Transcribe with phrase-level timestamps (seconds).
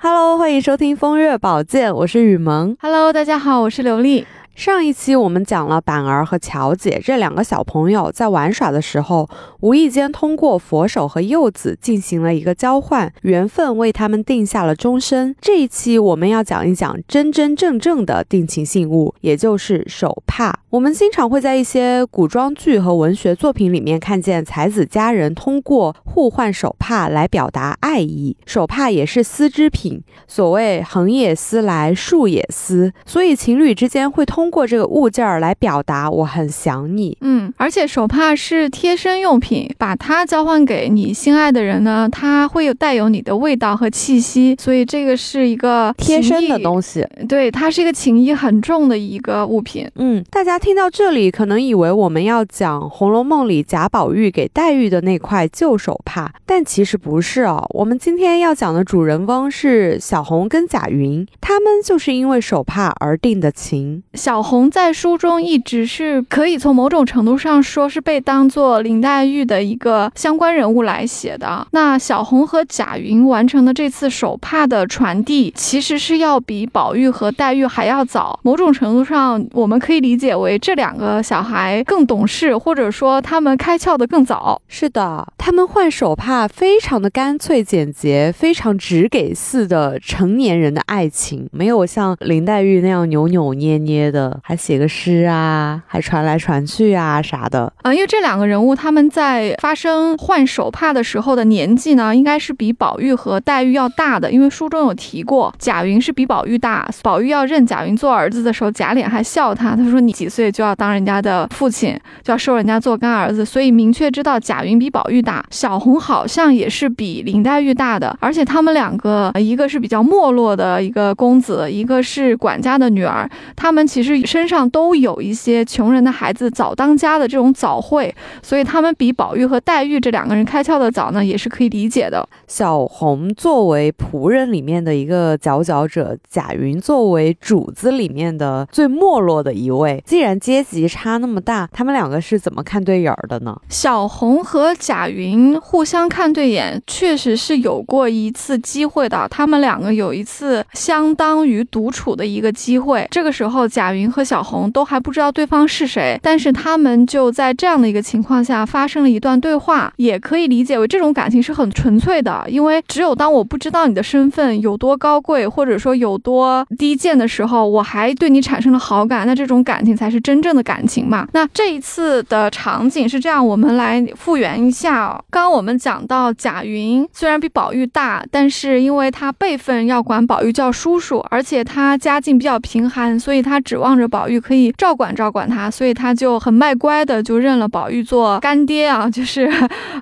[0.00, 2.76] Hello，欢迎收听《风月宝鉴》，我是雨萌。
[2.80, 4.24] Hello，大家好，我是刘丽。
[4.58, 15.32] 上一期我们讲了板儿和乔姐这两个小朋友在玩耍的时候，无意间通过佛手和柚子进行了一个交换，缘分为他们定下了终身。
[15.40, 20.58] 这一期我们要讲一讲真真正正的定情信物，也就是手帕。
[20.70, 28.36] 我们经常会在一些古装剧和文学作品里面看见才子佳人通过互换手帕来表达爱意。
[28.44, 37.16] 手帕也是丝织品，所谓横也丝来，竖也丝，所以情侣之间会通过这个物件儿来表达我很想你。
[37.22, 46.58] 嗯，而且手帕是贴身用品，把它交换给你心爱的人呢，它会有带有你的味道和气息，所以这个是一个贴身的。
[46.58, 49.88] 东西，对，它是一个情谊很重的一个物品。
[49.94, 57.64] 嗯，大家听到这里可能以为我们要讲《红楼梦》里贾宝玉给黛玉的那块旧手帕，但其实不是哦。
[57.70, 64.02] 我们今天要讲的主人翁是小红跟贾云，他们就是因为手帕而定的情。
[64.28, 71.66] 小红在书中一直是可以从某种程度上说是被当做林黛玉的一个相关人物来写的。
[71.70, 78.38] 那小红和贾云完成的这次手帕的传递，其实是要比宝玉和黛玉还要早。
[78.42, 84.60] 某种程度上，我们可以理解为这两个小孩更懂事，或者说他们开窍的更早。
[84.68, 97.72] 是的，他们换手帕非常的干脆简洁，非常直给似的成年人的爱情，没有像林黛玉那样扭扭捏捏的，还写个诗啊，还传来传去啊啥的。
[97.82, 104.30] 啊、因为这两个人物他们在发生换手帕的时候的年纪呢，应该是比宝玉和黛玉要大的。
[104.30, 106.88] 因为书中有提过，贾云是比宝玉大。
[107.02, 115.44] 宝玉要认贾云做儿子的时候，贾琏还笑他，他说你几岁就要当人家的父亲，就要收人家做干儿子，所以明确知道贾云比宝玉大。
[115.50, 132.28] 小红好像也是比林黛玉大的，而且他们两个，一个是比较没落的一个公子，一个是管家的女儿，他们其实身上都有一些穷人的孩子早当家的这种早慧，所以他们比宝玉和黛玉这两个人开窍的早呢，也是可以理解的。
[132.46, 140.02] 小红作为仆人里面的一个佼佼者，贾云作为主子里面的最没落的一位。
[140.06, 143.58] 既然阶级差那么大，他们两个是怎么看对眼儿的呢？
[143.68, 149.26] 小红和贾云互相看对眼，确实是有过一次机会的。
[149.30, 171.26] 他们两个有一次相当于独处的一个机会，这个时候贾云云和小红都还不知道对方是谁，但是他们就在这样的一个情况下发生了一段对话，也可以理解为这种感情是很纯粹的，因为只有当我不知道你的身份有多高贵，或者说有多低贱的时候，我还对你产生了好感，那这种感情才是真正的感情嘛。
[171.32, 175.08] 那这一次的场景是这样，我们来复原一下。
[175.30, 189.50] 刚刚我们讲到贾云虽然比宝玉大，但是因为他辈分要管宝玉叫叔叔，而且他家境比较贫寒，所以他指望着宝玉可以照管照管他，所以他就很卖乖的就认了宝玉做干爹啊， 就是，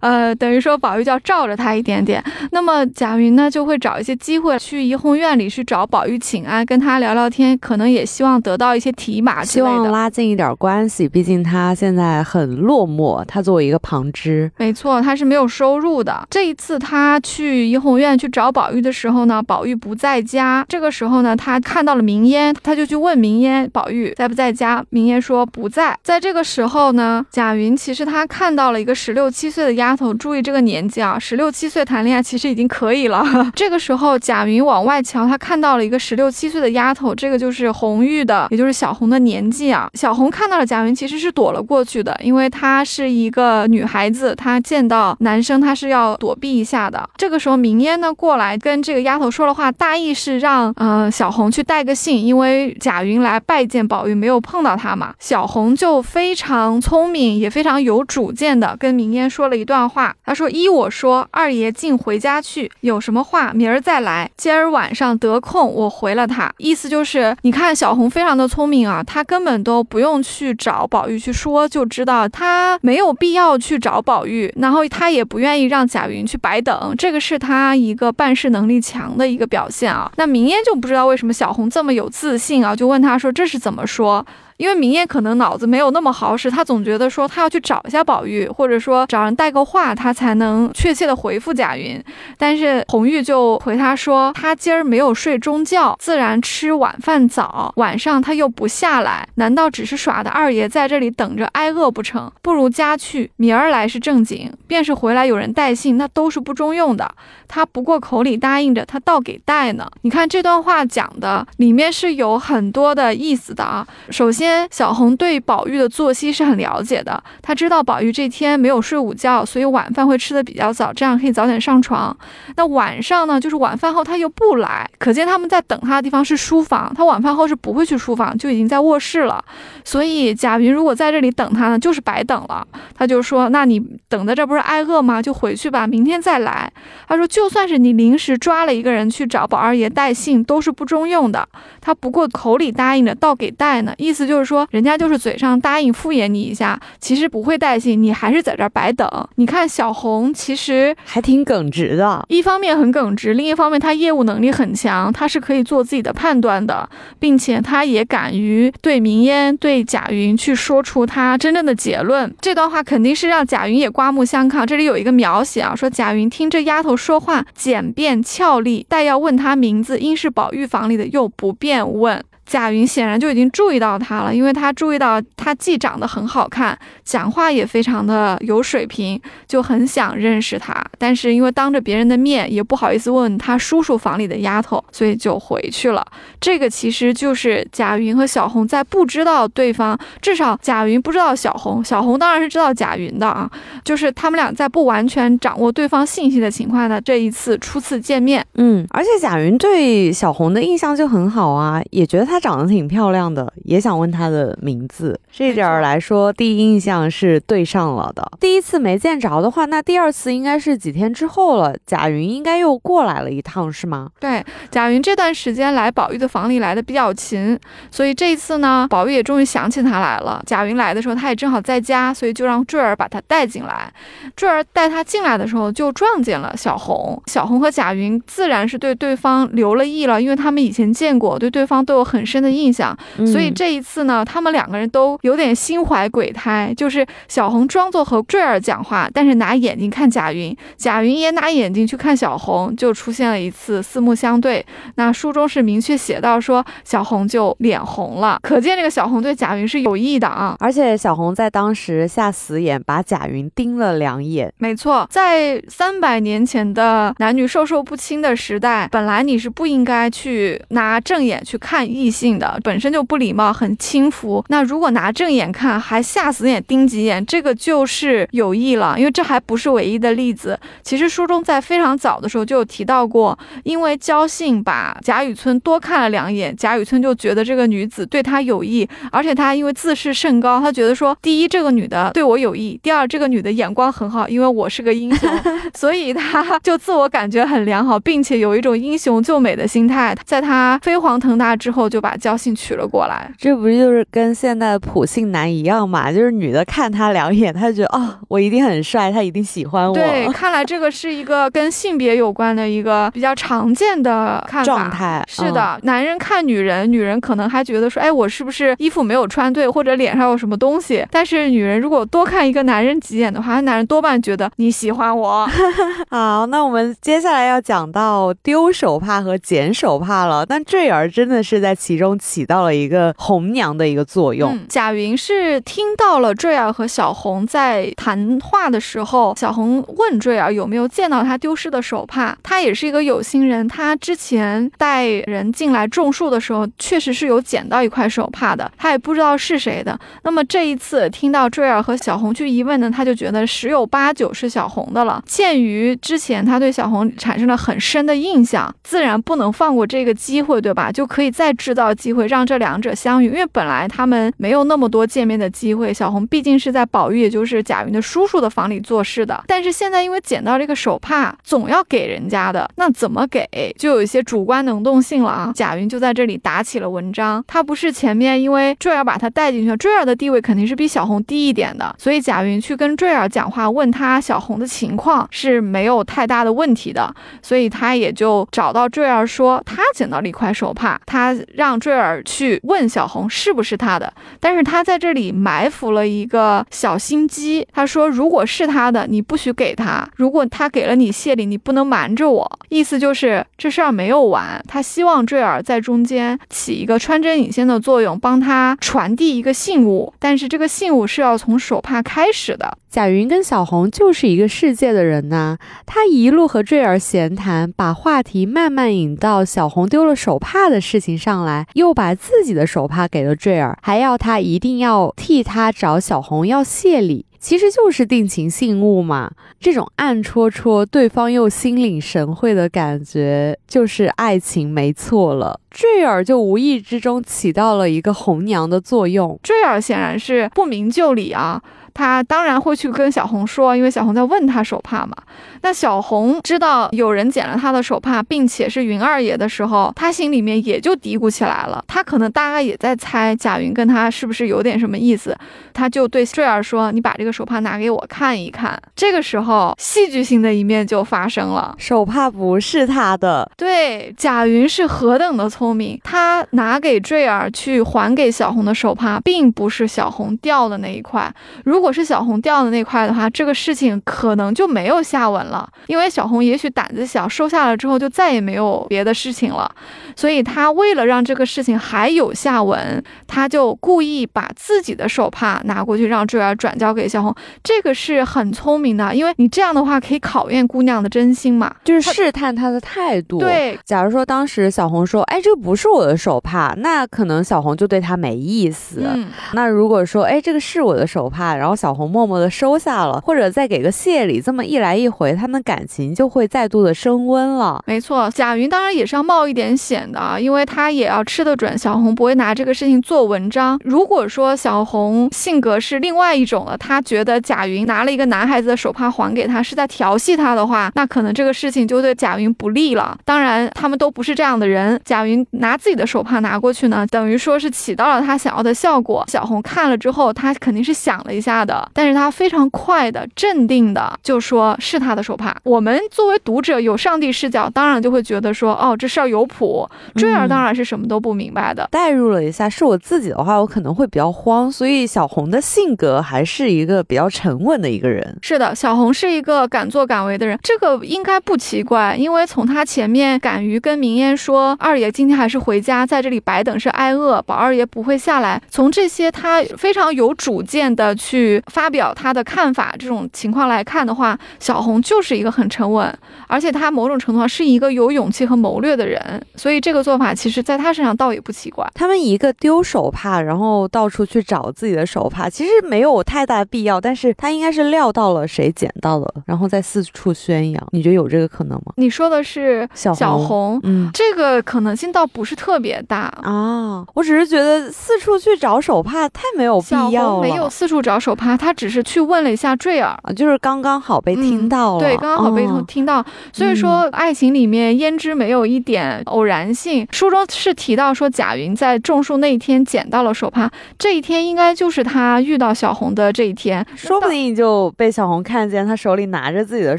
[0.00, 2.22] 呃，等于说宝玉就要罩着他一点点。
[2.52, 9.90] 那么贾云呢，就会找一些机会去怡红院里去找宝玉请安，跟他聊聊天，可能也希望得到一些提拔之希望。
[9.90, 14.50] 拉近一点关系，毕竟他现在很落寞，他作为一个旁支。
[14.56, 16.26] 没错，他是没有收入的。
[16.30, 20.64] 这一次他去怡红院去找宝玉的时候呢，宝玉不在家。
[20.68, 24.82] 这个时候呢，他看到了明烟，他就去问明烟宝玉在不在家。
[24.88, 25.94] 明烟说不在。
[26.02, 33.22] 在这个时候呢，贾云其实他看到了一个十六七岁的丫头，注意这个年纪啊，十六七岁谈恋爱其实已经可以了。
[33.54, 39.90] 这个时候贾云往外瞧，他看到了一个十六七岁的丫头，这个就是红玉的，也就是小红的年纪啊。
[39.92, 47.06] 小红看到了贾云，其实是躲了过去的，因为她是一个女孩子，她见到男生她是要躲避一下的。
[47.18, 55.14] 这个时候明烟呢过来跟这个丫头说了话，大意是让呃小红去带个信，因为贾云来拜见宝玉没有碰到他嘛。
[55.18, 60.14] 小红就非常聪明，也非常有主见的跟明烟说了一段话。
[60.24, 80.10] 她说：“依我说，二爷竟回家去，有什么话明儿再来，今儿晚上得空我回了他。”意思就是，你看小红非常的聪明啊，她根本都不用去找宝玉去说，就知道她没有必要去找宝玉，然后她也不愿意让贾云去白等，这个是她一个办事能力强的一个表现啊。
[80.16, 84.24] 那明烟就不知道为什么小红这么有自信啊，就问她说这是怎么说？
[84.56, 92.02] 因为明艳可能脑子没有那么好使，他总觉得说他要去找一下宝玉，或者说找人带个话，他才能确切的回复贾云。
[92.38, 102.32] 但是红玉就回他说，他今儿没有睡中觉，自然吃晚饭早，晚上他又不下来，难道只是耍的二爷在这里等着挨饿不成？
[102.40, 104.50] 不如家去，明儿来是正经。
[104.66, 107.14] 便是回来有人带信，那都是不中用的。
[107.46, 109.86] 他不过口里答应着，他倒给带呢。
[110.00, 113.86] 你看这段话讲的里面是有很多的意思的啊。
[114.10, 122.16] 首先，小红对宝玉的作息是很了解的，他知道宝玉这天没有睡午觉，所以晚饭会吃的比较早，这样可以早点上床。
[122.56, 129.44] 那晚上呢，就是晚饭后他又不来，可见他们在等他的地方是书房，他晚饭后是不会去书房，就已经在卧室了。
[129.84, 132.66] 所以贾云如果在这里等他呢，就是白等了。
[132.96, 133.78] 他就说：“那你
[134.08, 135.20] 等在这不是挨饿吗？
[135.20, 136.72] 就回去吧，明天再来。”
[137.06, 137.26] 他说。
[137.36, 141.46] 就算是你临时抓了一个人去找宝二爷带信，都是不中用的。
[141.82, 143.92] 他不过口里答应着，倒给带呢。
[143.98, 149.08] 意思就是说，人家就是嘴上答应敷衍你一下，其实不会带信，你还是在这儿白等。
[149.34, 156.88] 你看小红其实还挺耿直的，一方面很耿直，另一方面她业务能力很强，她是可以做自己的判断的，
[157.18, 162.32] 并且她也敢于对明烟、对贾云去说出她真正的结论。
[162.40, 164.64] 这段话肯定是让贾云也刮目相看。
[164.66, 167.16] 这里有一个描写啊，说贾云听这丫头说。
[167.26, 172.22] 话简便俏丽，但要问她名字，应是宝玉房里的，又不便问。
[172.46, 180.72] 贾云显然就已经注意到他了，因为他注意到他既长得很好看，讲话也非常的有水平，就很想认识他。
[180.96, 186.06] 但是因为当着别人的面，也不好意思问他叔叔房里的丫头，所以就回去了。
[186.40, 193.50] 这个其实就是贾云和小红在不知道对方，至少贾云不知道小红，小红当然是知道贾云的啊。
[193.84, 198.46] 就是他们俩在不完全掌握对方信息的情况下，这一次初次见面。
[198.54, 202.35] 嗯，而且贾云对小红的印象就很好啊，也觉得他。
[202.36, 205.18] 她长得挺漂亮的，也想问她的名字。
[205.32, 208.30] 这点儿来说，第一印象是对上了的。
[208.38, 211.74] 第一次没见着的话，那第二次应该是几天之后了。
[211.86, 214.10] 贾云应该又过来了一趟，是吗？
[214.20, 217.58] 对，贾云这段时间来宝玉的房里来的比较勤，
[217.90, 220.42] 所以这一次呢，宝玉也终于想起他来了。
[220.44, 223.90] 贾云来的时候，他也正好在家，所以就让坠儿把他带进来。
[224.36, 227.18] 坠儿带他进来的时候，就撞见了小红。
[227.28, 232.25] 小红和贾云自然是对对方留了意了，因为他们以前见过，对对方都有很。
[232.26, 236.74] 深的印象，所以这一次呢，他们两个人都有点心怀鬼胎。
[236.76, 244.64] 就是小红装作和坠儿讲话，但是拿眼睛看贾云，贾云也拿眼睛去看小红，就出现了一次四目相对。
[244.96, 250.56] 那书中是明确写到说，小红就脸红了，可见这个小红对贾云是有意的啊。
[250.58, 254.52] 而且小红在当时下死眼，把贾云盯了两眼。
[254.58, 262.10] 没错，在三百年前的男女授受不亲的时代，本来你是不应该去拿正眼去看异。
[262.16, 264.42] 性的本身就不礼貌，很轻浮。
[264.48, 268.94] 那如果拿正眼看，还下死眼盯几眼，这个就是有意了。
[268.96, 270.58] 因为这还不是唯一的例子。
[270.82, 285.30] 其实书中在非常早的时候就有提到过，因为焦信把贾雨村多看了两眼，贾雨村就觉得这个女子对他有意，而且他因为自视甚高，他觉得说，第一这个女的对我有意，第二这个女的眼光很好，因为我是个英雄，
[285.76, 290.16] 所以他就自我感觉很良好，并且有一种英雄救美的心态。
[290.24, 292.05] 在他飞黄腾达之后就。
[292.06, 296.12] 把焦信娶了过来，这不就是跟现在的普信男一样嘛？
[296.12, 299.92] 就是女的看他两眼，他就觉得哦，我一定很帅，他一定喜欢我。
[299.92, 305.24] 对，看来这个是一个跟性别有关的一个比较常见的看法状态。
[305.26, 311.04] 是的，男人看女人，女人可能还觉得说，哎，我是不是衣服没有穿对，或者脸上有什么东西？
[311.10, 315.44] 但是女人如果多看一个男人几眼的话，男人多半觉得你喜欢我。
[316.08, 320.46] 好，那我们接下来要讲到丢手帕和捡手帕了。
[320.46, 321.95] 但坠儿真的是在其。
[321.96, 324.58] 其中起到了一个红娘的一个作用。
[324.68, 332.36] 贾云是听到了坠儿和小红在谈话的时候，小红问坠儿有没有见到他丢失的手帕。
[332.42, 339.98] 他也是一个有心人，他之前带人进来种树的时候，确实是有捡到一块手帕的，他也不知道是谁的。
[340.22, 345.22] 那么这一次听到坠儿和小红去一问呢，他就觉得十有八九是小红的了。
[345.24, 350.92] 鉴于之前他对小红产生了很深的印象，自然不能放过这个机会，对吧？
[350.92, 351.85] 就可以再制造。
[351.94, 355.92] 机会让这两者相遇，因为本来他们没有那么多见面的机会。
[355.92, 363.46] 小红毕竟是在宝玉，也就是贾云的叔叔的房里做事的，但是现在因为捡到这个手帕，总要给人家的，那怎么给，
[363.78, 365.52] 就有一些主观能动性了啊。
[365.54, 367.42] 贾云就在这里打起了文章。
[367.46, 381.65] 他不是前面因为坠儿把他带进去了，坠儿的地位肯定是比小红低一点的，所以贾云去跟坠儿讲话，问他小红的情况是没有太大的问题的，所以他也就找到坠儿说他捡到了一块手帕，他让。
[381.66, 387.66] 让坠儿去问小红是不是他的，但是他在这里埋伏了一个小心机。
[387.72, 392.58] 他说，如果是他的，你不许给他；如果他给了你谢礼，你不能瞒着我。
[392.68, 400.14] 意思就是这事儿没有完，他希望坠儿在中间起一个穿针引线的作用，帮他传递一个信物。
[400.20, 402.78] 但是这个信物是要从手帕开始的。
[402.88, 419.30] 贾云跟小红就是一个世界的人呐，他一路和坠儿闲谈，把话题慢慢引到小红丢了手帕的事情上来又把自己的手帕给了坠儿，还要他一定要替他找小红要谢礼，其实就是定情信物嘛。
[419.60, 425.60] 这种暗戳戳，对方又心领神会的感觉，就是爱情没错了。
[425.70, 429.38] 坠儿就无意之中起到了一个红娘的作用。
[429.42, 431.62] 坠儿显然是不明就里啊。
[431.96, 435.16] 他当然会去跟小红说，因为小红在问他手帕嘛。
[435.62, 441.82] 那小红知道有人捡了他的手帕，并且是云二爷的时候，他心里面也就嘀咕起来了。
[441.88, 445.34] 他可能大概也在猜贾云跟他是不是有点什么意思。
[445.72, 451.74] 他就对坠儿说：“你把这个手帕拿给我看一看。”这个时候，戏剧性的一面就发生了。
[451.78, 453.50] 手帕不是他的。
[453.56, 461.32] 对，贾云是何等的聪明，他拿给坠儿去还给小红的手帕，并不是小红掉的那一块。
[461.64, 469.72] 如果如如果是小红掉的那块的话，这个事情可能就没有下文了，因为小红也许胆子小，收下了之后就再也没有别的事情了。
[470.16, 477.32] 所以他为了让这个事情还有下文，他就故意把自己的手帕拿过去，让坠儿转交给小红。
[477.62, 483.38] 这个是很聪明的，因为你这样的话可以考验姑娘的真心嘛，就是试探她的态度。
[483.38, 489.02] 对，假如说当时小红说：“哎，这个不是我的手帕”，那可能小红就对她没意思。
[489.04, 497.84] 嗯，那如果说：“哎，这个是我的手帕”，然后小红默默的收下了，或者再给个谢礼，这么一来一回，他们感情就会再度的升温了。
[497.86, 503.78] 没错，贾云当然也是要冒一点险的，因为他也要吃得准小红不会拿这个事情做文章。
[503.84, 513.16] 如果说小红性格是另外一种了，他觉得贾云拿了一个男孩子的手帕还给他是在调戏他的话，那可能这个事情就对贾云不利了。
[513.24, 515.00] 当然，他们都不是这样的人。
[515.04, 519.24] 贾云拿自己的手帕拿过去呢，等于说是起到了他想要的效果。
[519.28, 525.56] 小红看了之后，他肯定是想了一下的，但是他非常快的、镇定的就说是他的手帕。
[525.64, 529.88] 我们作为读者有上帝视角，当然就会觉得说，哦，这事儿有谱。
[530.14, 531.86] 坠儿当然是什么都不明白的。
[531.90, 534.70] 代入了一下，是我自己的话，我可能会比较慌。
[534.70, 538.38] 所以小红的性格还是一个比较沉稳的一个人。
[538.40, 548.62] 是的，小红是一个敢作敢为的人，这个应该不奇怪，因为从他前面敢于跟明烟说，二爷今天还是回家，在这里白等是挨饿，宝二爷不会下来。
[548.70, 551.96] 从这些他非常有主见的去发表。
[551.96, 556.14] 表他的看法，这种情况来看的话，小红就是一个很沉稳，
[556.46, 561.88] 而且他某种程度上是一个有勇气和谋略的人，所以这个做法其实在他身上倒也不奇怪。
[561.94, 570.86] 他们一个丢手帕，然后到处去找自己的手帕，其实没有太大必要，但是他应该是料到了谁捡到了，然后再四处宣扬。
[570.90, 571.92] 你觉得有这个可能吗？
[571.96, 577.06] 你说的是小红，嗯，这个可能性倒不是特别大啊。
[577.14, 580.42] 我只是觉得四处去找手帕太没有必要了。
[580.42, 581.86] 没有四处找手帕，他只。
[581.86, 586.24] 只是去问了一下坠儿，就是刚刚好被听到了，对，刚刚好被听到。
[586.52, 590.08] 所以说，爱情里面胭脂没有一点偶然性。
[590.10, 599.98] 书中是提到说，贾云在种树那一天捡到了手帕，这一天应该就是他遇到小红的这一天，说不定就被小红看见他手里拿着自己的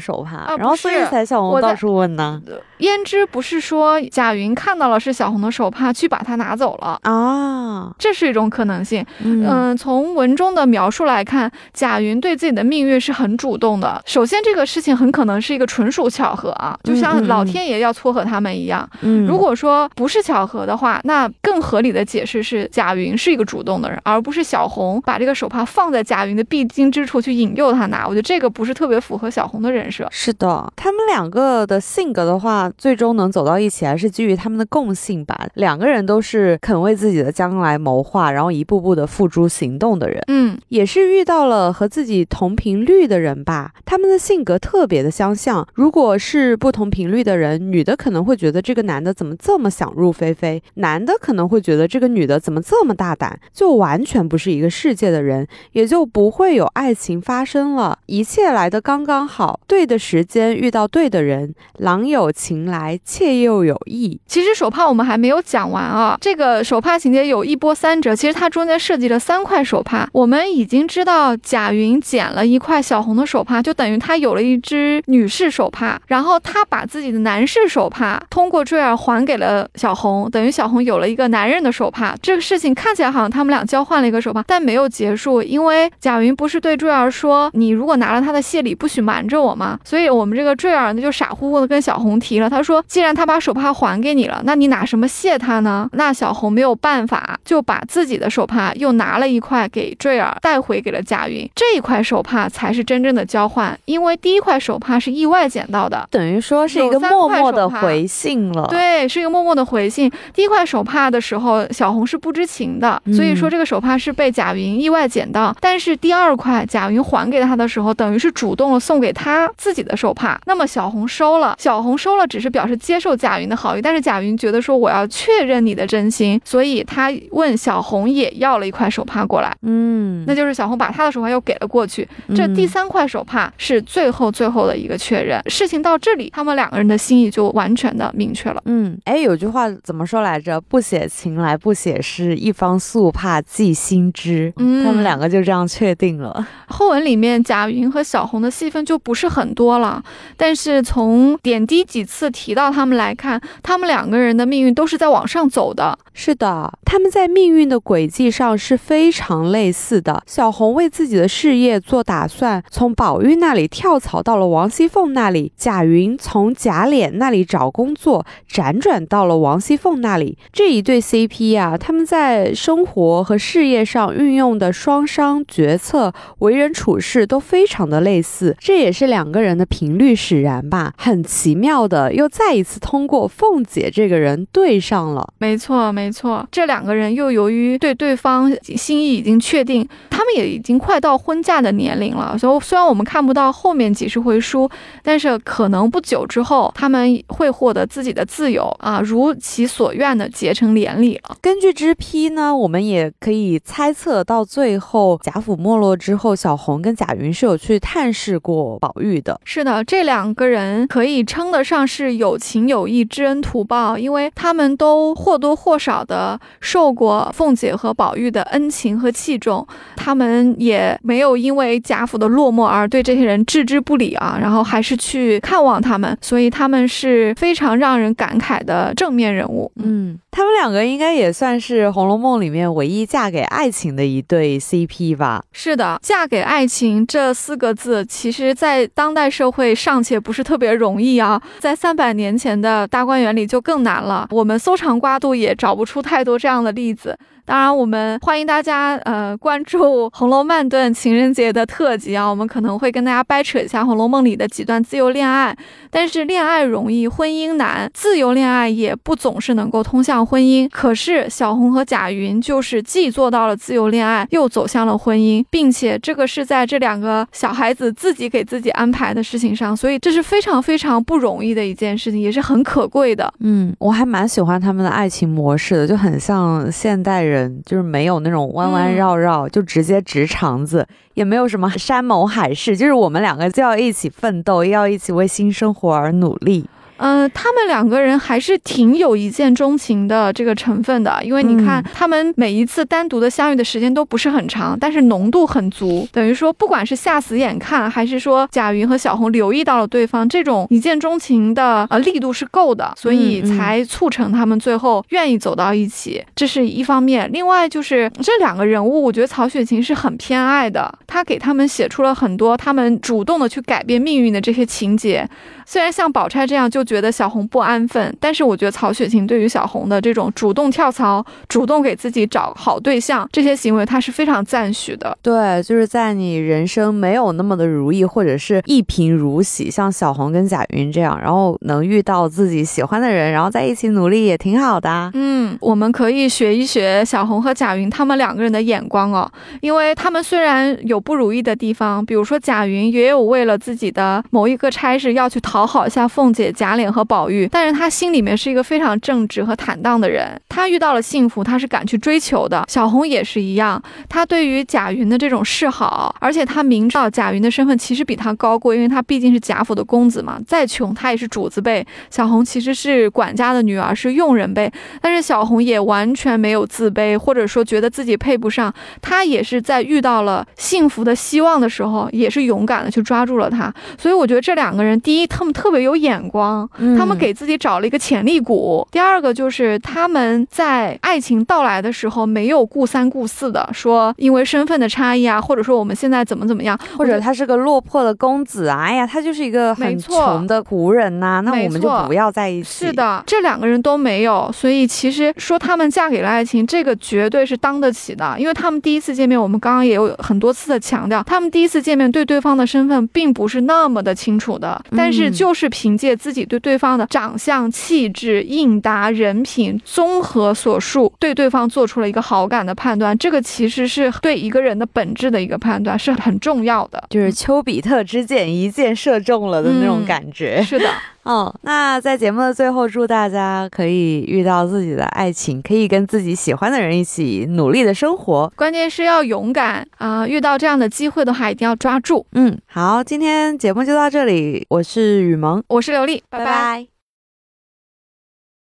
[0.00, 2.42] 手帕，然后所以才小红到处问呢。
[2.78, 7.92] 胭脂不是说贾云看到了是小红的手帕，去把它拿走了啊？
[7.98, 9.04] 这是一种可能性。
[9.22, 11.50] 嗯，从文中的描述来看。
[11.72, 14.02] 贾云对自己的命运是很主动的。
[14.04, 18.88] 首先，这个事情很可能是一个纯属巧合啊，就像老天爷要撮合他们一样。
[19.02, 28.06] 嗯，如果说不是巧合的话，那更合理的解释是贾云是一个主动的人，而不是小红把这个手帕放在贾云的必经之处去引诱他拿。
[28.06, 30.08] 我觉得这个不是特别符合小红的人设。
[30.10, 35.46] 是的，他们两个的性格的话，最终能走到一起，还是基于他们的共性吧。
[35.54, 40.22] 两个人都是肯为自己的将来谋划，然后一步步的付诸行动的人。
[40.26, 41.68] 嗯，也是遇到了。
[41.78, 45.66] 和自己同频率的人吧，他们的性格特别的相像。
[45.74, 57.98] 如果是不同频率的人，女的可能会觉得这个男的怎么这么想入非非，男的可能会觉得这个女的怎么这么大胆，就完全不是一个世界的人，也就不会有爱情发生了。
[58.06, 64.20] 一切来的刚刚好，对的时间遇到对的人，郎有情情来，妾又有意。
[64.26, 70.08] 其实手帕我们还没有讲完啊，这个手帕情节有一波三折，其实它中间设计了三块手帕。
[70.12, 82.14] 我们已经知道贾云捡了一块小红的手帕，就等于他有了一只女士手帕，然后他把自己的男士手帕通过坠儿还给了小红，等于小红有了一个男人的手帕。
[82.20, 101.48] 这个事情看起来好像他们俩交换了一个手帕，但没有结束，因为贾云不是对坠儿说：“你如果拿了他的谢礼，不许瞒着我吗？”所以我们这个坠儿呢就傻乎乎的跟小红提了，他说：“既然他把手帕还给你了，那你拿什么谢他呢？”那小红没有办法，就把自己的手帕又拿了一块给坠儿带回给了贾云。
[101.54, 108.66] 这一块手帕才是真正的交换，因为第一块手帕是意外捡到的，等于说是一个默默的回信了。
[108.68, 110.10] 对，是一个默默的回信。
[110.32, 115.54] 第一块手帕的时候，小红是不知情的，所以说这个手帕是被贾云意外捡到。
[115.60, 120.38] 但是第二块贾云还给他的时候，等于是主动了送给他自己的手帕。
[120.46, 123.82] 那么小红收了，小红收了，只是表示接受贾云的好意。
[123.82, 129.56] 但是贾云觉得说我要确认你的真心，所以他问小红也要了一块手帕过来。
[129.62, 132.06] 嗯，那就是小红把他的手帕又给了过去。
[132.34, 135.42] 这第三块手帕是最后最后的一个确认。
[135.46, 138.62] 事情到这里，他们两个人的心意就完全的明确了。
[138.66, 140.60] 嗯，哎，有句话怎么说来着？
[140.60, 144.52] 不写情来不写诗，一方素帕寄心知。
[144.56, 146.46] 嗯，他们两个就这样确定了。
[146.68, 150.02] 后文里面贾云和小红的戏份就不是很多了，
[150.36, 155.98] 但是从点滴几次提到他们来看，他们两个人的命运都是在往上走的。
[156.12, 160.22] 是的，他们在命运的轨迹上是非常类似的。
[160.26, 170.36] 小红为自己的事业做打算，从宝玉那里跳槽到了王熙凤那里；贾云从贾琏那里找工作，辗转到了王熙凤那里。
[170.52, 180.92] 这一对 CP 呀，他们在生活和事业上运用的双商决策、为人处事都非常的类似，这也是两个人的频率使然吧。
[180.98, 185.26] 很奇妙的，又再一次通过凤姐这个人对上了。
[185.38, 186.08] 没错，没。
[186.10, 192.36] 错，这两个人又由于对对方心意已经确定，他们也已经快到婚嫁的年龄了。
[192.38, 194.68] 所以虽然我们看不到后面几十回书，
[195.02, 201.36] 但是可能不久之后他们会获得自己的自由啊，如其所愿的结成连理了。
[201.42, 209.38] 根据支批呢，我们也可以猜测到最后贾府没落之后，小红跟贾云是有去探视过宝玉的。
[209.44, 215.98] 是的，这两个人可以称得上是有情有义、知恩图报，因为他们都或多或少。
[216.08, 229.70] 的受过凤姐和宝玉的恩情和器重，他们也没有因为贾府的落寞而对这些人置之不理啊，然后还是去看望他们，所以他们是非常让人感慨的正面人物。
[229.76, 235.42] 嗯，他们两个应该也算是《红楼梦》里面唯一嫁给爱情的一对 CP 吧？
[235.52, 244.28] 是的，嫁给爱情这四个字，其实在当代社会尚且不是特别容易啊，在三三百年前的大观园里就更难了。
[244.30, 245.88] 我们搜肠刮肚也找不。
[245.88, 247.18] 出太多这样的例子。
[247.46, 255.56] 当然，我们欢迎大家呃关注《红楼慢顿》情人节的特辑啊，我们可能会跟大家掰扯一下《红楼梦》里的几段自由恋爱。
[255.90, 260.68] 但是恋爱容易，婚姻难，自由恋爱也不总是能够通向婚姻。
[260.68, 273.32] 可是小红和贾云就是既做到了自由恋爱，又走向了婚姻，并且这个是在这两个小孩子自己给自己安排的事情上，所以这是非常非常不容易的一件事情，也是很可贵的。
[273.40, 277.62] 嗯，我还蛮喜欢他们的爱情模式的，就很像现代人。
[277.64, 286.68] 就是没有那种弯弯绕绕，就直接直肠子，也没有什么山盟海誓，就是我们两个就要一起奋斗，要一起为新生活而努力。
[286.98, 307.30] 嗯，他们两个人还是挺有一见钟情的这个成分的，因为你看他们每一次单独的相遇的时间都不是很长，但是浓度很足，等于说不管是下死眼看，还是说贾云和小红留意到了对方，这种一见钟情的呃力度是够的，所以才促成他们最后愿意走到一起，这是一方面。
[307.32, 315.28] 另外就是这两个人物，我觉得曹雪芹是很偏爱的，他给他们写出了很多他们主动的去改变命运的这些情节。
[315.64, 325.14] 虽然像宝钗这样就觉得小红不安分，但是我觉得曹雪芹对于小红的这种主动跳槽、主动给自己找好对象这些行为，他是非常赞许的。
[325.20, 335.10] 对，就是在你人生没有那么的如意，或者是一贫如洗，像小红跟贾云这样，然后能遇到自己喜欢的人，然后在一起努力也挺好的。
[335.12, 345.58] 嗯，我们可以学一学小红和贾云他们两个人的眼光哦，因为他们虽然有不如意的地方，比如说贾云也有为了自己的某一个差事要去讨。
[345.58, 350.40] 讨好一下凤姐、贾脸和宝玉，但是他心里面是一个非常正直和坦荡的人。
[350.48, 352.64] 他遇到了幸福，他是敢去追求的。
[352.68, 361.86] 小红也是一样，他对于贾云的这种示好，而且他明知道贾云的身份其实比他高贵，因为他毕竟是贾府的公子嘛，再穷他也是主子辈。
[362.08, 368.72] 小红其实是管家的女儿，是佣人辈，但是小红也完全没有自卑，或者说觉得自己配不上。
[369.02, 373.72] 她也是在遇到了幸福的希望的时候，也是勇敢的去抓住了他。
[373.98, 392.86] 所以我觉得这两个人，第一，他们特别有眼光，他们给自己找了一个潜力股；第二个就是他们在爱情到来的时候，没有顾三顾四的说，因为身份的差异啊，或者说我们现在怎么怎么样，或者他是个落魄的公子啊，哎呀，他就是一个很穷的仆人呐，那我们就不要在一起。
[392.86, 420.62] 是的，这两个人都没有，所以其实说他们嫁给了爱情，这个绝对是当得起的，因为他们第一次见面，我们刚刚也有很多次的强调，他们第一次见面对对方的身份并不是那么的清楚的，但是就是凭借自己对对方的长相、气质、应答、人品综合所述，对对方做出了一个好感的判断，这个其实是对一个人的本质的一个判断，是很重要的，就是丘比特之箭一箭射中了的那种感觉。
[420.66, 420.86] 是的。
[421.24, 428.50] 哦，那在节目的最后，祝大家可以遇到自己的爱情，可以跟自己喜欢的人一起努力的生活。
[428.56, 430.26] 关键是要勇敢啊！
[430.26, 432.26] 遇到这样的机会的话，一定要抓住。
[432.32, 436.97] 嗯，好，今天节目就到这里，我是雨萌，我是刘丽，拜拜。